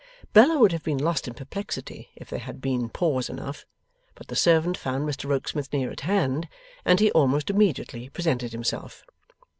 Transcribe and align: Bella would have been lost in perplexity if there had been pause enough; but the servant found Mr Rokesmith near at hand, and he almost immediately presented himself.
Bella 0.33 0.57
would 0.57 0.71
have 0.71 0.81
been 0.81 0.97
lost 0.97 1.27
in 1.27 1.35
perplexity 1.35 2.09
if 2.15 2.27
there 2.27 2.39
had 2.39 2.59
been 2.59 2.89
pause 2.89 3.29
enough; 3.29 3.67
but 4.15 4.29
the 4.29 4.35
servant 4.35 4.75
found 4.75 5.07
Mr 5.07 5.29
Rokesmith 5.29 5.71
near 5.71 5.91
at 5.91 5.99
hand, 5.99 6.49
and 6.83 6.99
he 6.99 7.11
almost 7.11 7.51
immediately 7.51 8.09
presented 8.09 8.51
himself. 8.51 9.03